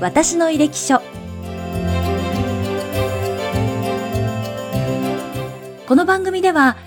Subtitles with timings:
[0.00, 1.02] 私の履歴書。
[5.86, 6.78] この番組では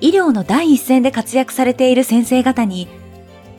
[0.00, 2.86] 医療の第一線で活躍されている先生方に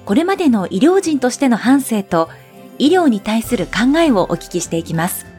[0.06, 2.30] これまでの医療人としての反省と
[2.78, 5.31] 医療に対する考えをお聞きしていきます。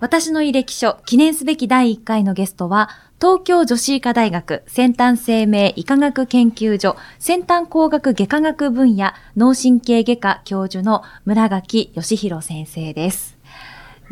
[0.00, 2.88] 私の履歴書記念すべき第1回のゲストは
[3.20, 13.36] 東京女子医科大学先端生命医科学研究所先端工学外科学分野脳神経外科教授の村垣義弘先生です。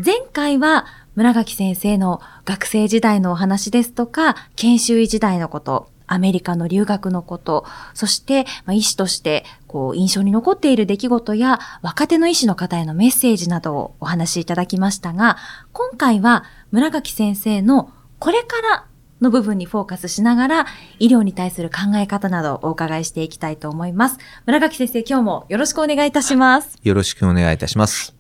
[0.05, 15.37] 前回は村垣先生の学生時代のお話ですとか、研修医時代のこと、アメリカの留学のこと、そして、まあ、医師としてこう印象に残っている出来事や若手の医師の方へのメッセージなどをお話しいただきましたが、
[15.73, 18.87] 今回は村垣先生のこれから
[19.21, 20.67] の部分にフォーカスしながら、
[20.99, 24.19] 医療に対する考え方などをお伺いしていきたいと思います。
[24.45, 26.79] 村垣先生、今日もよろしくお願いいたします。
[26.83, 28.15] よろしくお願いいたします。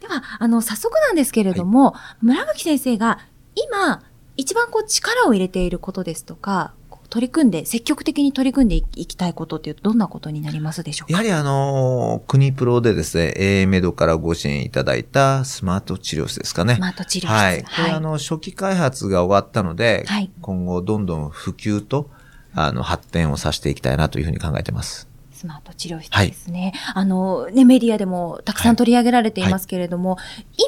[0.00, 3.18] では、あの、早速なんですけれども、村垣先生が
[3.54, 4.02] 今、
[4.36, 6.74] 一番こう力を入れていることですとか、
[7.14, 11.12] 取り組んで、積極的に取り組んでいきたいことっていうと、どんなことになりますでしょうか？
[11.12, 16.74] やはりあの、国プロでですね、A メドからご支援いただいたスマート治療室ですかね。
[16.74, 17.28] スマート治療室。
[17.28, 17.62] はい。
[17.62, 22.10] これあの、初期開発が終わったので、はい今後どんどん普及と、
[22.52, 25.08] あの、発展をさせていきたいなというふうに考えてます。
[25.32, 26.72] スマート治療室ですね。
[26.94, 30.16] あの、ね、メディアでもたくさん取り上げられていますけれども、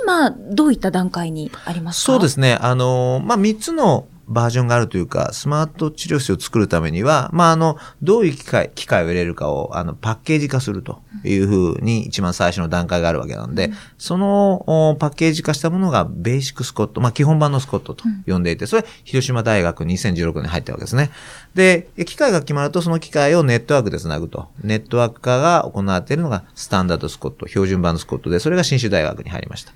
[0.04, 2.12] 今、どういった段階にありますか？
[2.12, 2.56] そうですね。
[2.60, 21.10] あの、まあ、3つのバージョンがあるというか、スマート治療室を作るためには、まあ、あの、どういう機械、機械を入れるかを、あの、パッケージ化するというふうに一番最初の段階があるわけなんで、そのおパッケージ化したものがベーシックスコット、まあ、基本版のスコットと呼んでいて、それ、広島大学2016年に入ったわけですね。
[21.54, 24.48] で、機械が決まると、その機械をネットワークで繋ぐと。
[24.62, 29.72] ネットワーク化が行われているのがスタンダードスコット、標準版のスコットで、それが新州大学に入りました。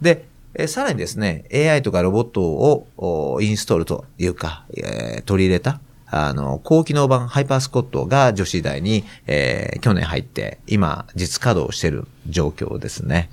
[0.00, 5.80] で、えさらにですね、AI とかロボットをインストールというか、えー取り入れた、
[6.14, 13.30] あの、高機能版ハイパースコットが女子時代に、えー去年入って、今、実稼働している状況ですね。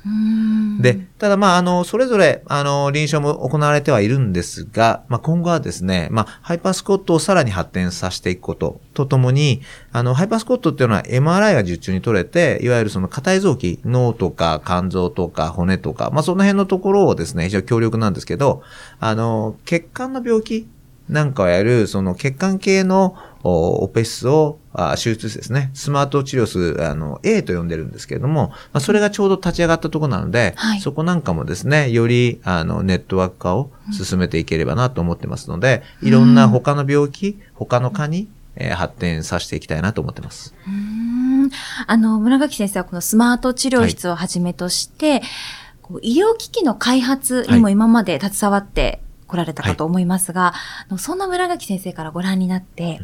[0.79, 18.63] で、ただまあ、あの、それぞれ、あの、臨床も行われてはいるんですが、まあ、今後はですね、まあ、ハイパースコットをさらに発展させていくこととともに、あの、ハイパースコットっていうのは MRI が受注に取れて、いわゆるその硬い臓器、脳とか肝臓とか骨とか、まあ、その辺のところをですね、非常に強力なんですけど、
[18.99, 20.67] あの、血管の病気
[21.09, 25.71] なんかをやる、その血管系のおオペ室を、あ手術室ですね。
[25.73, 30.81] スマート治療室、あの、A と呼んでるんですけれども、まあ、それがちょうど立ち上がったところなので、はい。
[30.81, 40.53] そこなんかもですね、より、あの、ネットワーク化を進めていければなと思ってますので、いろんな他の病気、他の科に、えー発展させていきたいなと思ってます。
[40.67, 40.73] うー
[41.47, 41.49] ん。
[41.87, 45.21] あの、村垣先生はこのスマート治療室をはじめとして、
[45.81, 50.53] こう医療機器の開発にも今まで携わってこられたかと思いますが、あ
[50.91, 52.99] のそんな村垣先生からご覧になって、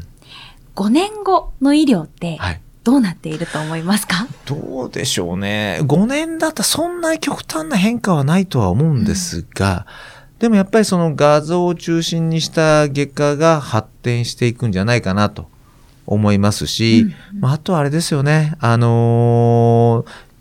[0.75, 2.61] 5年後の医療ってはい。
[2.83, 5.79] どうなっていると思いますか、どうでしょうね。
[5.81, 9.87] 5年だったらそんなに極端な変化はないとは思うんですが、
[10.37, 15.49] でもやっぱりその画像を中心にした外科が発展していくんじゃないかなと
[16.05, 17.07] 思いますし、
[17.39, 18.53] まあ、あとはあれですよね。
[18.59, 20.35] あのー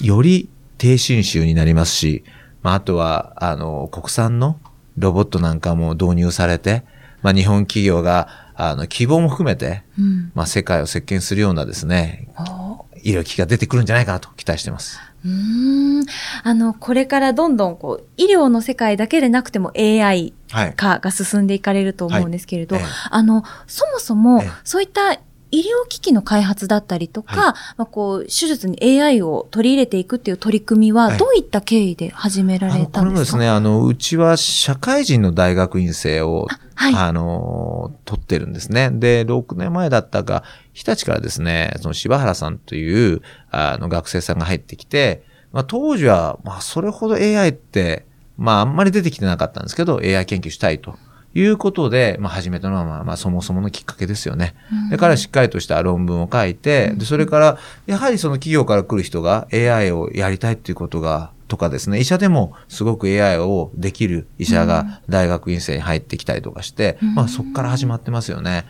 [0.00, 2.24] より低侵襲になりますし、
[2.62, 4.58] まあ、あとは、あの国産の
[4.96, 6.84] ロボットなんかも導入されて、
[7.22, 10.30] まあ、日本企業が、あの、希望も含めて、うん。
[10.34, 12.84] まあ、世界を席巻するようなですね、お。
[13.02, 14.98] 医療機器が出てくるんじゃないかなと期待してます。
[15.24, 16.06] うーん。
[16.42, 20.74] あの、これからどんどんこう、医療の世界だけでなくても AI はい。
[20.74, 22.84] 化が進んでいかれると思うんですけれど、はい。
[22.84, 25.18] ええあの、そもそもええ、そういった
[25.54, 32.98] 医療機器の開発だったりとか、はまあ、こう、手術に AI を取り入れていくっていう取り組みは、はいどういった経緯で始められたんでか？
[33.00, 38.90] これもですすね、あの、うちは社会人の大学院生を、はいあの、取ってるんですね。
[38.92, 40.42] で、6年前だったか、
[40.72, 45.22] 日立からですね、その柴原さんという、あの、学生さんが入ってきて、
[45.52, 50.96] まあ、当時は、まあ、それほど AI って、まあ、あんまり出てきてなかったんですけど、AI 研究したいと。
[51.34, 54.54] いうことで、まあ、始めたのは、まあ、まあ、そもそものきっかけですよね。
[54.90, 68.64] で、彼はしっかりとした論文を書いて、で、それから、やはりその企業から来る人が AI をやりたいっていうことが、とかですね、医者でもすごく AI をできる医者が大学院生に入ってきたりとかして、まあそこから始まってますよね。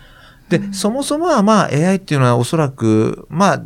[0.49, 3.63] で、そもそもはまあ AI っていうのはおそらく、まあ、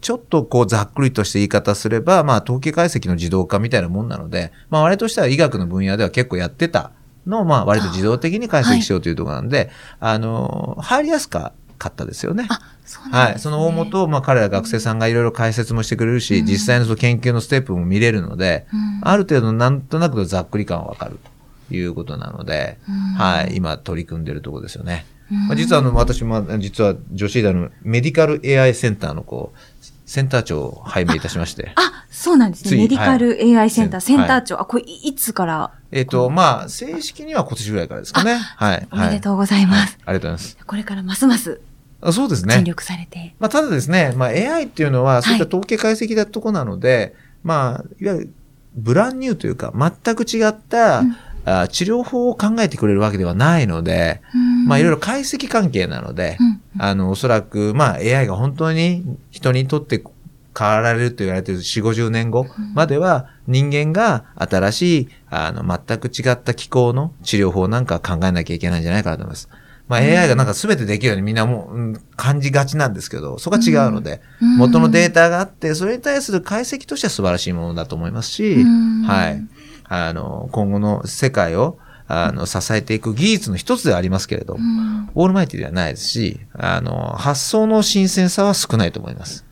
[0.00, 6.90] ちょっとこうざっくりとした言い方すれば、まあ統計解析の自動化みたいなもんなので、まあ我々としては医学の分野では結構やってた
[7.26, 12.44] のを、まあ割と自動的に解析しようというところなんで、あの、入りやすか、かったですよね。
[12.44, 12.48] ね。
[13.10, 13.38] はい。
[13.38, 21.18] その大元を、まあ彼ら学生さんがいろいろ解説もしてくれるし、うん実際のその研究のステップも見れるので、うんある程度なんとなくのざっくり感はわかる
[21.68, 23.56] ということなので、うんはい。
[23.56, 25.06] 今取り組んでるところですよね。
[25.30, 29.73] うんまあ、実はあの、私も、実は女子医大のメディカル AI センターのこう、
[30.14, 31.72] センター長を拝命いたしまして。
[31.74, 32.76] あ、そうなんですね。
[32.76, 34.60] メディカル AI センター、はいセンター長。
[34.60, 35.72] あ、これいいつから？
[35.90, 38.34] えっ、と、まあ、正式には今年ぐらいからですかね。
[38.36, 38.88] はい。
[38.92, 39.78] おめでとううございます。
[39.78, 40.58] はいありがとうございます。
[40.64, 41.60] これからますます
[42.00, 42.64] あそうですね尽。
[42.64, 43.34] 力されて。
[43.40, 48.34] まあ、ただですね、まあ、AI っていうのは、そういった統計解析だとこなので、まあ、いわゆる、
[48.76, 54.22] ブランニューというか、全く違った、うんあ治療法を考えてくれるわけではないので、
[54.66, 56.82] まあ、いろいろ解析関係なので、うん。
[56.82, 60.02] あの、おそらく、まあ、AI が本当に人にとって
[60.58, 69.48] 変わられると言われている4、50年後までは、人間が新しい、あの、全く違った気候の治療法なんか考えなきゃいけないんじゃないかなと思います。
[69.86, 74.56] まあ、AI がなんか全てできるようにみんなもう、うん感じがちなんですけど、そこは違うので、うん。
[74.56, 79.02] 元のデータがあって、それに対する解析としては素晴らしいものだと思いますし、うん。
[79.02, 79.42] はい。
[79.94, 89.44] あの、今後の世界を、あの、支えていく技術の一つではありますけれど、うんオールマイティではないですし、あの、発想の新鮮さは少ないと思います。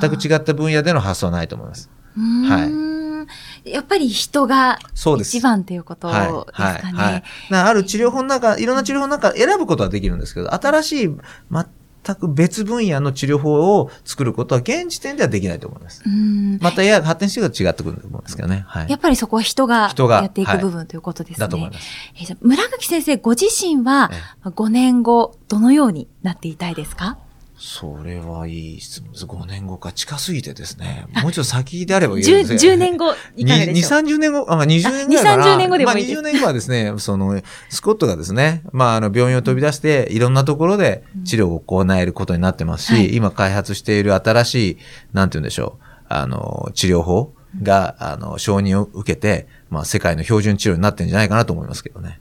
[0.00, 1.90] 全く違った分野での発想はないと思います。
[2.16, 3.26] は
[3.66, 3.70] い。
[3.72, 4.78] やっぱり人が。
[4.94, 6.80] 一番ということですはい。
[6.80, 6.94] かはい。
[6.94, 7.24] はいね。。
[7.50, 11.66] なある治療法の中、いろんな治療法の中選ぶことはできるんですけど、新しい、全
[12.16, 16.02] く別分野の治療法を作ることは現時点ではできないと思います。
[16.04, 18.64] うんまたが発展していくと違ってくると思うんですけどね。
[18.66, 18.90] はい。
[18.90, 21.46] やっぱりそこは人がやっていくはい部分ということですね。
[21.46, 21.86] だと思います。
[22.16, 24.10] えーじゃあ村垣先生ご自身は
[24.44, 27.18] え5年後どのようになっていたいですか？
[27.64, 29.24] それはいい質問です。
[29.24, 31.06] 5年後か近すぎてですね。
[31.22, 35.44] もうちょっと先であれば言え 10, るんです10年後いかがでにしょう？2、30年後、あ、まあ、20年ぐらいかな。
[35.44, 44.78] 2 30年後でもいいですまあ、20年後はですね、その、スコットがですね、まあ、あの、病院を飛び出して、いろんなところで治療を行えることになってますし、はい今開発している新しい、
[45.12, 47.32] なんて言うんでしょう、あの、治療法
[47.62, 52.18] が、あの、承認を受けて、まあ、世界の標準治療になってるんじゃないかなと思いますけどね。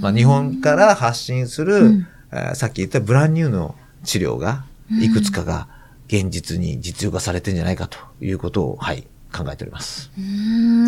[0.00, 4.64] まあ、日本から発信する、うんえーさっき言ったブランニューの治療が、
[5.00, 5.68] いくつかが
[6.08, 10.10] 現実に実用化されてるんじゃないかということを、はい、考えております。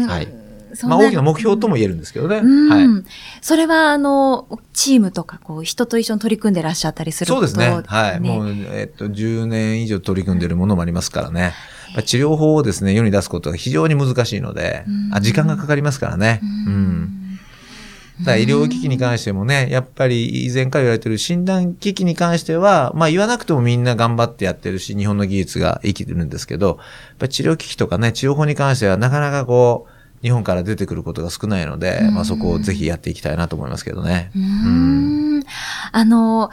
[0.06, 0.44] はい。
[0.82, 2.38] まあ大きな目標とも言えるんですけどね。
[2.38, 3.04] うんはい。
[3.40, 7.82] それは、あの、チームとか、こう、人と一緒に取り組んでらっしゃったりすることそうですね。
[7.86, 8.20] はい。
[8.20, 11.54] もう、えっと、10年以上取り組んでいるものもありますからね。
[11.94, 16.40] まあ治療法をですね、世に出すことが非常に難しいのでうん、あ時間がかかりますからね。
[16.42, 17.04] うん。
[17.06, 17.23] だか
[18.32, 26.76] ら医療機器に関してもね、やっぱり以前から言われてる診断機器に関しては、まあ言わなくてもみんな頑張ってやってるし、日本の技術が生きてるんですけど、やっ
[27.18, 29.92] ぱり治療機器とかね、治療法に関してはなかなかこう、
[30.22, 34.30] 日本から出てくることが少ないので、うんまあそこをぜひやっていきたいなと思いますけどね。
[34.34, 35.42] うーん
[35.92, 36.50] あの、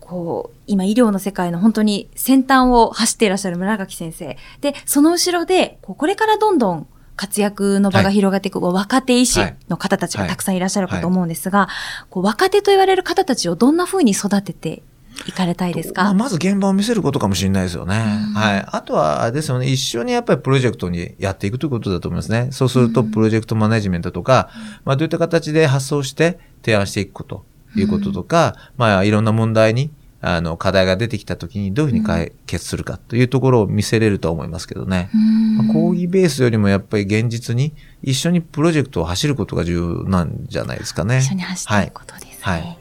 [0.00, 4.36] こう、今医療の世界の本当に先端を走っていらっしゃる村垣先生。
[4.60, 6.86] で、その後ろで、これからどんどん
[7.20, 11.68] 活躍の場が広がっていく、こう若手医師の方たちがたくさんいらっしゃるかと思うんですが、
[12.08, 14.82] こう若手と言われる方たちをどんな風に育てて
[15.26, 17.96] いかれたいですか、まあ、まず現場を見せることかもしれないですよね。
[17.96, 18.32] うん。
[18.32, 18.64] はい。
[18.66, 22.48] あとは、あれですよね、一緒にやっぱりプロジェクトにやっていくということだと思いますね。
[22.52, 24.48] そうすると、プロジェクトマネジメントとか、
[24.86, 27.44] まあ、どういった形で発想して提案していくこと、
[27.76, 29.90] いうこととか、まあ、いろんな問題に、
[30.22, 35.10] あの、課題が出てきたときにどういうふうに解決するかというところを見せれると思いますけどね。
[35.56, 37.72] まあ講義ベースよりもやっぱり現実に
[38.02, 41.18] 一緒にプロジェクトを走ることが重要なんじゃないですかね。
[41.18, 42.34] 一緒に走っていくことですね。
[42.40, 42.80] はいはい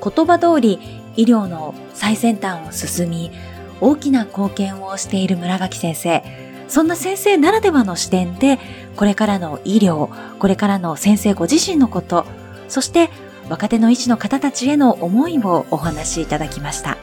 [0.00, 0.78] 言葉通り
[1.16, 3.32] 医療の最先端を進み、
[3.80, 6.22] 大きな貢献をしている村垣先生。
[6.68, 8.58] そんな先生ならではの視点で、
[8.94, 12.24] これからの医療、これからの先生ご自身のこと、
[12.68, 13.10] そして
[13.48, 16.98] 若手の医師の方たちへの思いをお話しいただきました。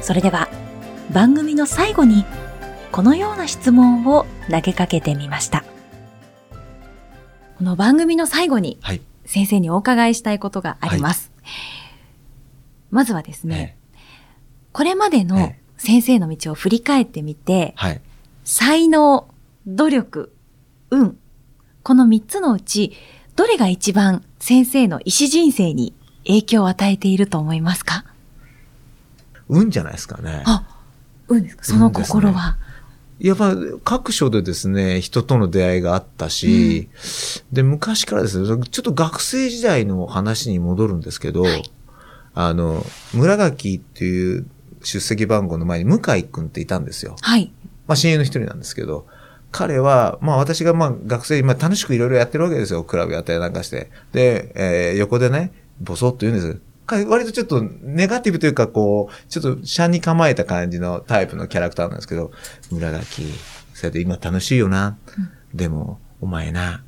[0.00, 0.48] それでは、
[1.12, 2.24] 番組の最後に、
[2.92, 5.64] このような質問を投げかけてみました。
[7.58, 9.00] この番組の最後にはい。
[9.24, 11.32] 先生にお伺いしたいことがあります。
[12.90, 13.76] まずはですね、
[14.72, 18.00] これまでのええ先生の道を振り返ってみて、はい。
[18.44, 19.28] 才能、
[19.66, 20.32] 努力、
[20.90, 21.18] 運、
[21.82, 22.92] この3つのうち、
[23.34, 25.92] どれが一番先生の医師人生に
[26.24, 28.04] 影響を与えていると思いますか？
[29.48, 30.44] 運じゃないですかね。
[30.46, 30.78] あ、
[31.26, 31.64] 運ですか？
[31.64, 32.56] その心は。
[33.18, 36.88] やっぱ各所でですね、人との出会いがあったし、
[37.50, 41.44] で、昔からですね、ちょっと学生時代の話に戻るんですけど、
[42.34, 44.46] あの、村垣っていう
[44.80, 47.16] 出席番号の前に向井くんっていたんですよ。
[47.20, 47.50] はい。
[47.88, 49.08] まあ親友の一人なんですけど、
[49.56, 52.84] 彼は、まあ私がまあ学生、まあ楽しくいろいろやってるわけですよ。
[52.84, 53.90] クラブやったりなんかして。
[54.12, 62.32] で、えー横でね、ボソッと言うんですか割とちょっとネガティブというか、こう、ちょっとシャンに構えた感じのタイプのキャラクターなんですけど、
[62.70, 63.24] 村垣、
[63.72, 64.98] それで今楽しいよな。
[65.54, 66.84] でも、お前な、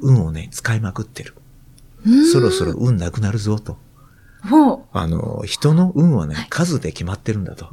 [0.00, 1.34] 運をね、使いまくってる。
[2.32, 3.78] そろそろ運なくなるぞと。
[4.42, 7.68] ほあの、人の運はね、はい数で決まってるんだと。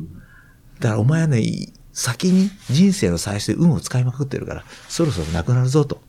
[0.79, 6.01] だからお前はね、い先に人生の最初で運を使いまくってるから、そろそろなくなるぞと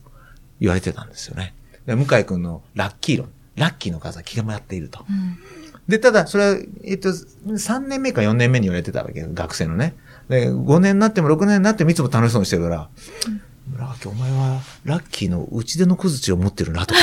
[0.59, 1.53] 言われてたんですよね。
[1.85, 3.29] で向井くんのラッキー論。
[3.55, 4.99] ラッキーの数は気が回っていると。
[5.01, 5.03] う。
[5.11, 5.37] うん
[5.87, 9.95] で、ただ、それは、えっと、3年目か4年目に言われてたわけ学生のね。
[10.29, 12.89] で、5年になっても6年になってもいつも楽しそうにしてるから、
[13.67, 16.99] 村脇、お前はラッキーの打ち出の小槌を持ってるなとか、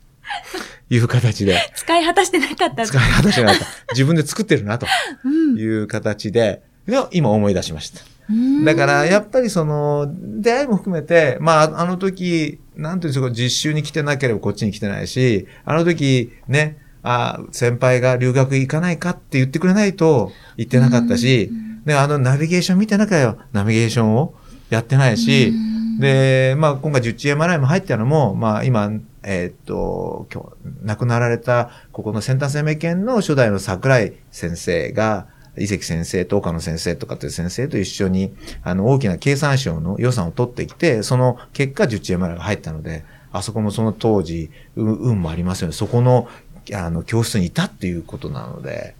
[0.90, 1.58] いう形で。
[1.74, 2.86] 使い果たしてなかった。
[2.86, 3.66] 使い果たしてなかった。
[3.92, 4.86] 自分で作ってるなと
[5.24, 8.00] うんいう形で、で今思い出しました。
[8.30, 21.50] うんだから、やっぱりその、出会いも含めて、まあ、あの時、なんていうんですか、実習に来てなければこっちに来てないし、あの時、ね、あ先輩が留学行かないかって言ってくれないと行ってなかったし、
[21.86, 24.34] で、あのナビゲーション見てなきゃよ、ナビゲーションを
[24.68, 25.52] やってないし、
[25.98, 28.90] で、まあ、今回 10GMRI も入ったのも、まあ、今、
[29.22, 35.26] えーっと、今日、亡くなられた、ここの先端生命研の初代の桜井先生が、
[35.60, 45.74] 伊関先生と岡野先生とかっていう先生と一緒に、あの、大きな経産省の予算を取ってきて、その結果 10GMRI が入ったので、あそこもその当時、う運もありますよね。
[45.74, 46.28] そこの、
[46.74, 48.94] あの、教室にいたっていうことなので、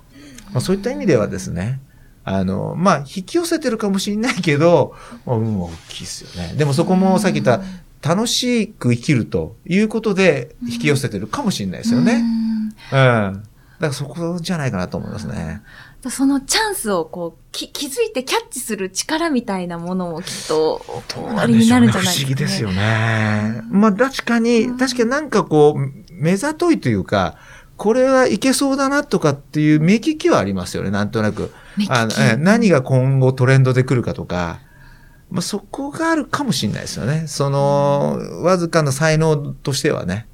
[0.52, 1.80] まあ、そういった意味ではですね、
[2.24, 6.54] あの、まあ、引き寄せてるかもしれないけど、まあ、運は大きいですよね。
[6.56, 7.62] でもそこもさっき言った、
[8.00, 12.22] 楽しく生きるということで引き寄せてるかもしれないですよね。
[12.92, 12.96] うん。
[12.96, 13.42] だか
[13.80, 15.62] らそこじゃないかなと思いますね。
[16.04, 20.80] うんそのチャンスをこうき気づいてキャッチする力みたいなものもきっと
[21.16, 22.26] おありになるんじゃないですか、ね。
[22.26, 23.62] 不思議ですよね。
[23.68, 27.36] まあ確かに、確かになんかこう、目ざといというか、
[27.76, 31.52] これはいけそうだなとかっていう目利きはありますよね、なんとなく。
[31.88, 34.60] あのえ何が今後トレンドで来るかとか、
[35.30, 37.24] まあ、そこがあるかもしれないですよね。
[37.26, 40.26] その、わずかな才能としてはね。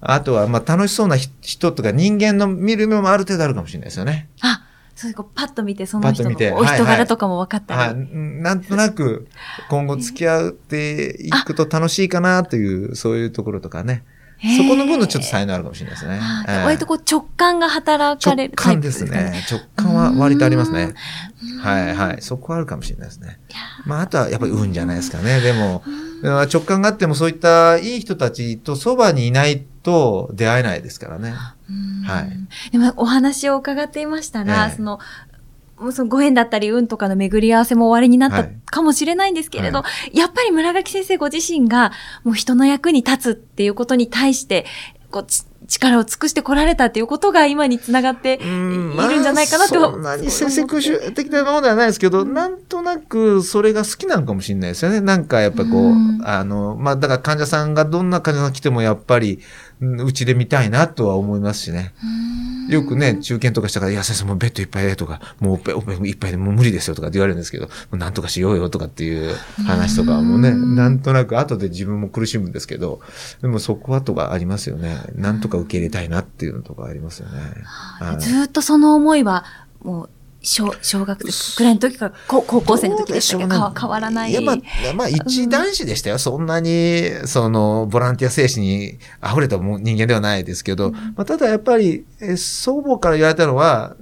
[0.00, 4.28] あとは、まあ、楽しそうなひ人とか人間の見る目もある程度あるかもしれないですよね。
[4.42, 4.62] あ、
[4.98, 7.80] そういうこうパッと見てその人のお人柄とかも分かったり。
[7.80, 8.16] はい。
[8.42, 9.28] なんとなく、
[9.70, 14.02] 今後付き合っていくと楽しいかなという、そういうところとかね。
[14.56, 16.18] そこの分のちょっと才能あるかもしれないですね。
[16.20, 19.44] あええ割とこう直感が働かれ直るタイプ感ですかね。
[19.48, 20.94] 直感は割とありますね。
[21.62, 22.16] はいはい。
[22.20, 23.38] そこはあるかもしれないですね。
[23.84, 25.40] まあ、あとはやっぱり運じゃないですかね。
[25.40, 25.84] でも、
[26.22, 31.34] 直感があってもそういったいい人たちとそばにいないと出会えないですからね。
[31.70, 32.02] うん。
[32.04, 32.70] はい。
[32.70, 34.76] でもお話を伺っていましたら、ええ。
[34.76, 34.98] その、
[35.78, 38.56] もうそのご縁だったり運とかの巡り合わせも終わりになったはい。
[38.66, 41.92] かもしれないんですけれど、はやっぱり村垣先生ご自身が
[42.24, 44.66] もう人の役に立つっていうことに対して、
[45.10, 49.78] こうち力を尽くしてこられたっていうことが今につながっていうんるんじゃないかなと。
[49.80, 55.00] まあそんなに先生空襲的なものではないですけど、なんとなくそれが好きなのかもしれないですよね。
[55.02, 56.20] なんかやっぱこう、うん。
[56.24, 59.40] あの、まあだから患者さんがどんな患者さん来てもやっぱり、
[59.80, 61.92] うちで見たいなとは思いますしね。
[62.68, 69.34] よくね、中堅とかしたから、いや、先生もうベッドいっぱいでとか、もうオペオペいっぱいでもう無理ですよとかって言われるんですけど、なんとかしようよとかっていう
[69.66, 73.00] 話とかもね、うんなんとなく後で自分も苦しむんですけど、
[73.40, 74.98] でもそこはとかありますよね。
[75.14, 77.40] なんとか受け入れたいなっていうのとかありますよね。
[77.64, 79.44] はいずーっとその思いは、
[79.82, 80.10] もう、
[80.48, 83.46] 小、小学生くらいの時か高校生の時でしたけ？
[83.46, 84.30] ど、ね変わらない。
[84.30, 84.56] いや、まあ、
[84.94, 86.18] まあ、一男子でしたよ。
[86.18, 93.96] そんなに、その、ボランティア精神に溢れた人間ではないですけど、まあ、ただやっぱり、え祖母から言われたのは、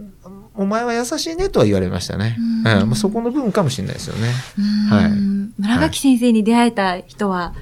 [0.55, 2.37] お前は優しいねとは言われましたね。
[2.39, 4.31] うんうんまあ、そこの部分かもしれないですよね。
[4.91, 7.55] うはいん村垣先生に出会えた人は、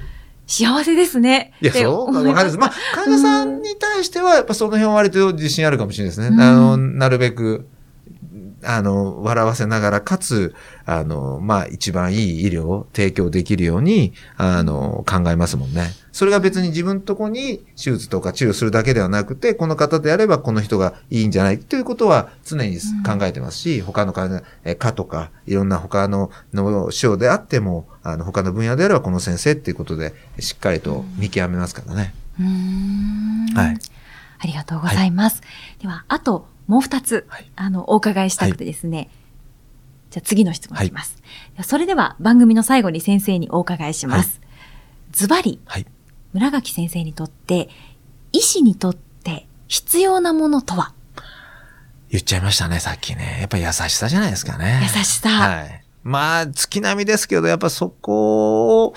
[0.47, 1.53] 幸せですね。
[1.59, 2.57] いや、そうか、わかるです。
[2.59, 6.27] まあ、患者さんに対しては、やっぱその辺は割と自信あるかもしれないですね。
[6.27, 7.67] うんあの、なるべく、
[8.65, 10.53] あの、笑わせながら、かつ、
[10.85, 15.91] あの、まあ、一番いい医療を提供できるように、あの、考えますもんね。
[16.11, 32.13] それが別に自分のとこに手術とか治療するだけではなくて、この方であればこの人がいいんじゃないということは常に考えてますし、他の患者、え科とか、いろんな他のの症であっても、あの、他の分野であればこの先生っていうことで、しっかりと見極めますからね。
[32.39, 33.77] うーんはい。
[34.39, 35.41] ありがとうございます。
[35.81, 39.09] では、あともう二つ、はいあの、お伺いしたくてですね。
[40.11, 41.17] じゃあ次の質問いきます。
[41.17, 41.23] で
[41.57, 44.41] はそれでは番組の最後に先生にお伺いします。
[45.11, 45.85] ズバリ、はい。
[46.33, 47.69] 村垣先生にとって、
[48.31, 50.93] 医師にとって必要なものとは？
[52.09, 53.37] 言っちゃいましたね、さっきね。
[53.39, 54.81] やっぱり優しさじゃないですかね。
[54.83, 55.83] 優しさはい。
[56.03, 58.93] まあ、月並みですけど、やっぱそこを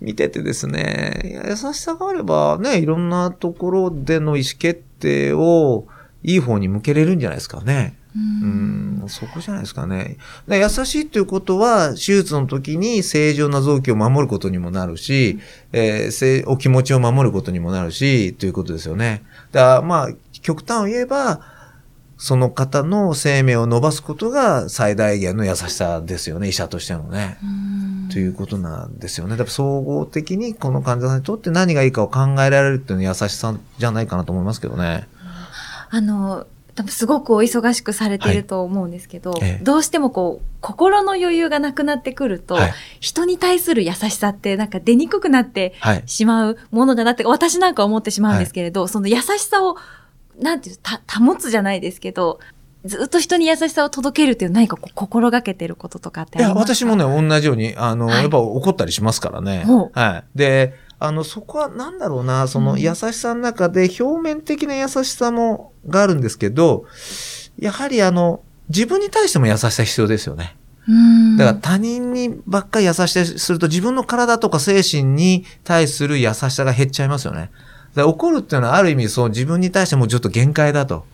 [0.00, 5.86] 見ててですね、優しさがあればね、いろんなところでの意思決定を
[6.24, 7.96] いい方に向けれるんじゃないですかね。
[8.16, 10.16] うん、そこじゃないですかね。
[10.48, 15.38] で優しいということは、手術の時に正常な臓器を守ることにもなるし、
[15.72, 19.22] えーせお気持ちを守ることにもなるし、ということですよね。
[19.52, 20.08] だからまあ、
[20.42, 21.40] 極端を言えば、
[22.16, 27.38] その方の生命を伸ばすことが最大限の優しさですよね、医者としてのね。
[28.12, 29.32] ということなんですよね。
[29.32, 35.08] だから総合的にこの患者さんにとって何がいいかを考えられるっていうのは優しさじゃないかなと思いますけどね。
[35.94, 39.40] あの、多分すごくお忙しくされていると思うんですけど、はい。
[39.44, 39.62] ええ。
[39.62, 42.74] どうしてもこう、心の余裕がなくなってくると、はい。
[42.98, 46.02] 人に対する優しさってなんか出にくくなってはい。
[46.06, 49.76] しまうものだなって、私なんか思ってしまうんですけれど、その優しさを、
[50.40, 52.40] なんていう、た、保つじゃないですけど、
[52.84, 56.74] ずっと人に優しさを届けるっていう何か心がけてることとかっていや、ありますか？
[56.74, 58.22] 私もね、同じように、あの、はい。
[58.22, 59.62] やっぱ怒ったりしますからね。
[59.64, 59.90] ほ。
[59.94, 60.24] はい。
[60.36, 66.86] で、あの、そこはなんだろうな、そのうん優しさの中で表面的な優しさも、があるんですけど、
[67.58, 70.56] やはりあの、自分に対しても優しさ必要ですよね。
[70.88, 77.50] うんだから他人にばっかり優しさすると自分の体とか精神に対する優しさが減っちゃいますよね。
[77.94, 81.06] だから怒るっていうのはある意味そう自分に対してもうちょっと限界だと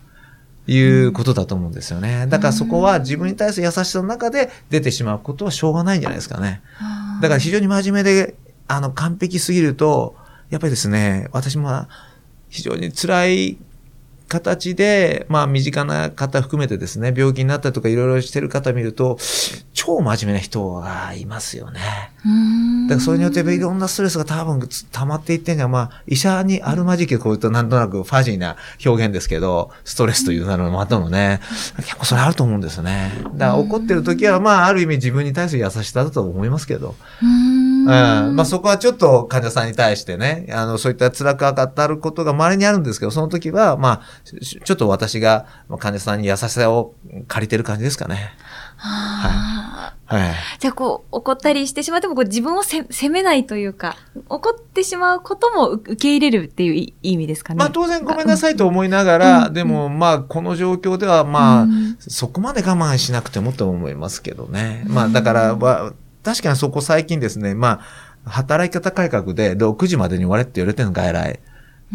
[0.67, 2.27] いうことだと思うんですよね。
[2.29, 6.63] だからそこは自分に対する優しさの中で出てしまうことはしょうがないんじゃないですかね。
[7.23, 8.35] だから非常に真面目で、
[8.71, 10.15] あの、完璧すぎると、
[10.49, 11.87] やっぱりですね、私も
[12.49, 13.59] 非常に辛い
[14.29, 19.19] 形で、まあ身近な方含めてですね、病気になったりとかいろいろしてる方見ると、
[19.73, 21.81] 超真面目な人がいますよね。
[22.25, 24.61] うんだからそれによっていろんなストレスが多分
[24.93, 31.41] 溜まっていってんじゃ、まあ、医者にあるまじきこういうとなんとなくファジーな表現ですけど、ストレスという名のまたのね、
[31.77, 33.13] 結構それあると思うんですよね。
[33.35, 36.95] だから怒ってる時は、まあ、ある意味自分に対する優しさだと思いますけど。
[37.87, 38.37] うんうん。
[38.37, 46.95] まあそこはちょっと患者さんに対してね、あの、そういった辛く当たることが稀にあるんですけど、その時は、まあ、しちょっと私がまあ患者さんに優しさを
[47.29, 48.31] 借りてる感じですかね。
[48.79, 50.35] あーはい。
[50.59, 53.97] じゃあこう、怒ったりしてしまってもこう自分をせ責めないというか、
[54.29, 57.59] 怒ってしまうことも受け入れるっていうい意味ですかね。
[57.59, 64.85] まあ当然ごめんなさいと思いながら、うんでもまあこの状況ではまあ、うんそこまで我慢しなくてもと思いますけどね。
[64.89, 67.81] まあだから、まあ確かにそこ最近ですね、ま
[68.25, 71.41] あ、働き方改革で6時までに終われって言われてるの外来。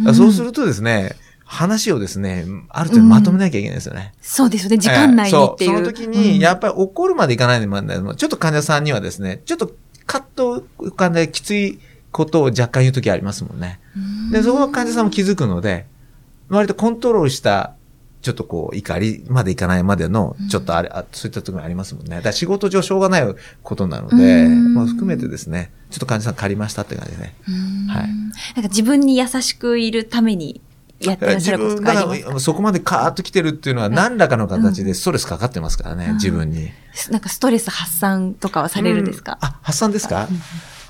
[0.03, 4.13] うんそうするとですね、話をですね、ある程度まとめなきゃいけないですよね。
[4.21, 4.77] そうですよね。
[4.77, 5.71] 時間内にっていう。
[5.71, 9.71] ええそうその時に、やっっぱり怒るまでいかないのもあるんだけどちょっと患者さんにはですね、ちょっと
[10.05, 11.79] カッと浮かんできつい
[12.11, 13.79] ことを若干言う時ありますもんね。
[14.31, 15.85] で、そこは患者さんも気づくので、
[16.49, 17.75] 割とコントロールした、
[18.25, 22.15] ちょっとこう、怒りまでいかないまでの、ちょっとあれ、あそういったところありますもんね。
[22.15, 24.73] だから仕事上しょうがないことなので、うん。
[24.73, 27.35] まあ含めてですね、ちょっと患者さん借りましたって感じでね。
[27.87, 28.07] はい。
[28.07, 30.59] なんか自分に優しくいるために
[30.99, 32.33] やってらっしゃることとかありますか？
[32.33, 36.13] がそこまでカーッと来てるっていうのは何らかの形でストレスかかってますからね、うん。
[36.15, 36.71] 自分に。
[37.11, 39.47] なんかストレス発散とかはされるんですか、うん。
[39.47, 40.27] あ、発散ですか、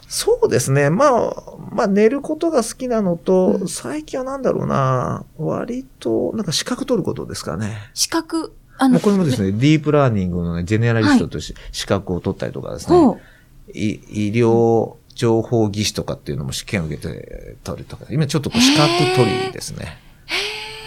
[0.07, 0.89] そうですね。
[0.89, 1.33] まあ、
[1.71, 7.77] まあ寝ることが好きなのと、最近はなんだろうな、割と、なんか資格取ることですかね。
[7.93, 13.71] 資格、あの、これもですね、ディープラーニングのね、ジェネラリストとして資格を取ったりとかですね、ほう。
[13.73, 19.97] い医療情報技師とかっていうのも試験を受けて取るとか、今ちょっとこう資格取りですね。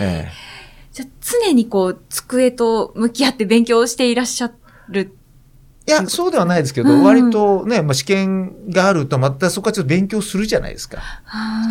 [0.01, 0.49] ええ。
[0.93, 4.53] じゃあ常にこう、机と向き合って勉強していらっしゃ
[4.89, 5.13] る。
[5.89, 10.99] いや、そうではないですけど、うん割とね、まあ、試験があると、またそこはちょっと勉強するじゃないですか。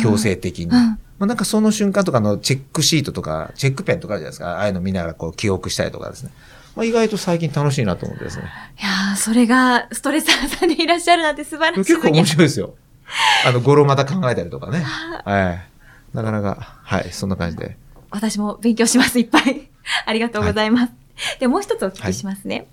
[0.02, 0.66] 強制的に。
[0.66, 4.58] うんまあ、なんかその瞬間とかのチェックシートとか、チェックペンとかあるじゃないですか。
[4.58, 6.30] ああいうの見ながらこう記憶したりとかですね。
[6.76, 8.44] まあ、意外と最近楽しいなと思ってですね。
[8.80, 11.92] いやーそれがストレス発散でいらっしゃるなんて素晴らしい。
[11.92, 12.74] 結構面白いですよ。
[13.44, 14.80] あの、語呂また考えたりとかね。
[15.24, 16.16] はい。
[16.16, 17.76] なかなか、はい、そんな感じで。
[18.10, 19.68] 私も勉強します、いっぱい。
[20.06, 20.92] ありがとうございます。
[21.40, 22.66] で、もう一つお聞きしますね。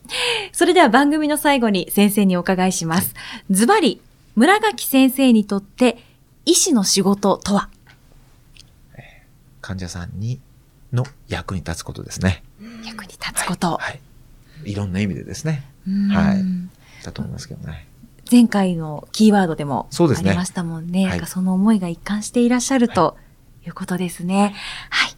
[0.52, 3.14] それでは番組の最後に先生にお伺いします。
[3.50, 4.02] ズバリ、
[4.36, 5.98] 村垣先生にとって
[6.46, 7.70] 医師の仕事とは？
[9.62, 10.40] 患者さんに、
[10.94, 12.44] の役に立つことですね。
[12.86, 13.78] 役に立つこと。
[13.78, 14.00] はい。
[14.64, 15.64] いろんな意味でですね。
[15.88, 16.44] うんはい
[17.04, 17.88] だと思いますけどね。
[18.32, 21.06] 前回のキーワードでもありましたもんね。
[21.06, 23.18] はいその思いが一貫していらっしゃると
[23.66, 24.56] いうことですね。
[24.90, 25.16] はい。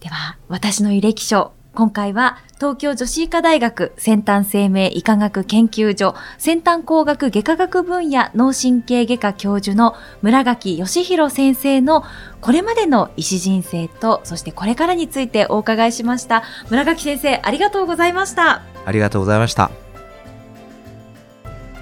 [0.00, 1.52] では、私の履歴書。
[1.74, 12.02] 今回は東京女子医科大学先端生命医科学研究所先端工学外科学分野脳神経外科教授の村垣義弘先生の
[12.40, 16.42] これまでの医師人生とそしてこれからについてお伺いしました。
[16.68, 18.62] 村垣先生ありがとうございました。
[18.84, 19.70] ありがとうございました。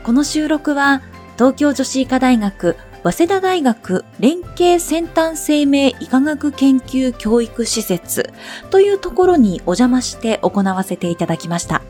[0.05, 1.01] この収録は
[1.37, 8.33] 東京女子医科大学早稲田大学連携先端生命医科学研究教育施設
[8.71, 11.83] というところにお邪魔して行わせていただきました。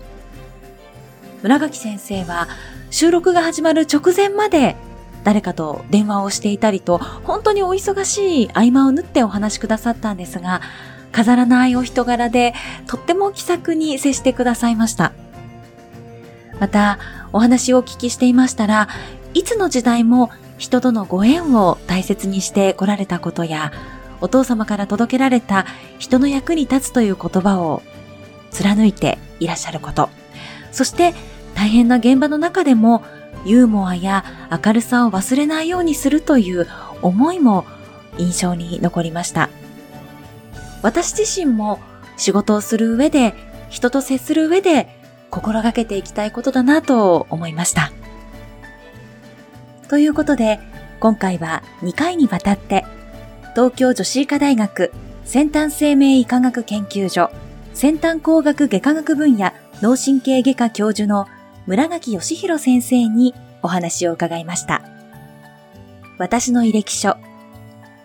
[1.42, 2.48] 村垣先生は
[2.90, 4.76] 収録が始まる直前まで
[5.24, 10.60] 誰かと電話をしていたりと本当にお忙しい合間を縫ってお話しくださったんですが
[11.12, 12.52] 飾らないお人柄で
[12.86, 15.14] とっても気さくに接してくださいました。
[16.60, 16.98] また
[17.32, 18.88] お話をお聞きしていましたら
[19.32, 23.72] いつの時代も人とのご縁を大切にして来られたことや、
[24.20, 25.66] お父様から届けられた
[25.98, 27.82] 人の役に立つという言葉を
[28.50, 30.08] 貫いていらっしゃること。
[30.72, 31.14] そして
[31.54, 33.02] 大変な現場の中でも
[33.44, 34.24] ユーモアや
[34.64, 36.66] 明るさを忘れないようにするという
[37.02, 37.64] 思いも
[38.18, 39.50] 印象に残りました。
[40.82, 41.78] 私自身も
[42.16, 43.34] 仕事をする上で、
[43.68, 44.88] 人と接する上で
[45.30, 47.92] 心がけていきたいことだなと思いました。
[49.88, 50.60] ということで、
[51.00, 52.84] 今回は2回にわたって、
[53.54, 54.92] 東京女子医科大学
[55.24, 57.30] 先端生命医科学研究所
[57.72, 61.26] 先端工学外科学分野脳神経外科教授の
[61.66, 64.82] 村垣義弘先生にお話を伺いました。
[66.18, 67.16] 私の履歴書。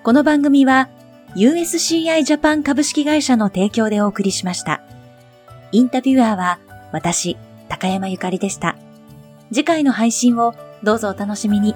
[0.04, 0.90] この番組は
[1.36, 4.82] USCI ジャパン株式会社の提供でお送りしました。
[5.72, 6.60] インタビュアーは
[6.92, 7.38] 私、
[7.70, 8.76] 高山ゆかりでした。
[9.54, 11.76] 次回の配信をどうぞお楽しみに。